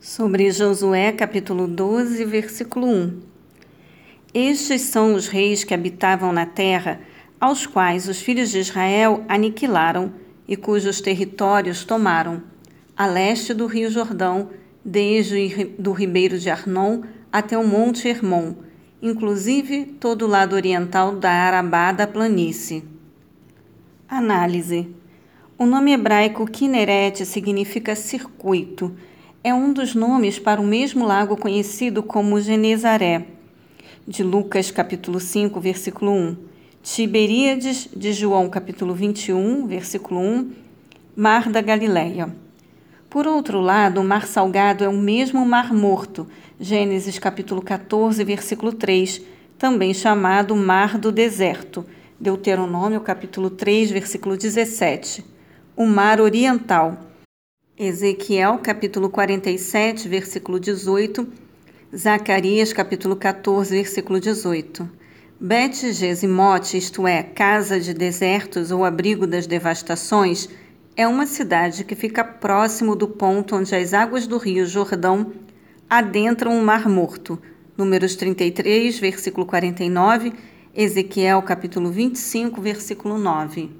[0.00, 3.18] Sobre Josué, capítulo 12, versículo 1.
[4.32, 7.00] Estes são os reis que habitavam na terra,
[7.40, 10.12] aos quais os filhos de Israel aniquilaram
[10.46, 12.44] e cujos territórios tomaram,
[12.96, 14.50] a leste do rio Jordão,
[14.84, 17.02] desde do ribeiro de Arnon
[17.32, 18.54] até o monte Hermon,
[19.02, 22.84] inclusive todo o lado oriental da Arabá da planície.
[24.08, 24.94] Análise.
[25.58, 28.94] O nome hebraico Kineret significa circuito
[29.48, 33.24] é um dos nomes para o mesmo lago conhecido como Genezaré,
[34.06, 36.36] de Lucas capítulo 5, versículo 1.
[36.82, 40.52] Tiberíades, de João capítulo 21, versículo 1,
[41.16, 42.30] Mar da Galileia.
[43.08, 46.26] Por outro lado, o Mar Salgado é o mesmo Mar Morto,
[46.60, 49.22] Gênesis capítulo 14, versículo 3,
[49.56, 51.86] também chamado Mar do Deserto,
[52.20, 55.24] Deuteronômio capítulo 3, versículo 17.
[55.74, 57.07] O Mar Oriental,
[57.80, 61.28] Ezequiel capítulo 47, versículo 18,
[61.96, 64.90] Zacarias capítulo 14, versículo 18.
[65.38, 70.48] Bet Gesimote, isto é, casa de desertos ou abrigo das devastações,
[70.96, 75.30] é uma cidade que fica próximo do ponto onde as águas do rio Jordão
[75.88, 77.40] adentram o Mar Morto.
[77.76, 80.32] Números 33, versículo 49,
[80.74, 83.70] Ezequiel capítulo 25, versículo 9.